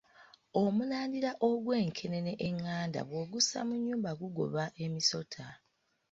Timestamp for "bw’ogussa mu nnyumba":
3.09-4.11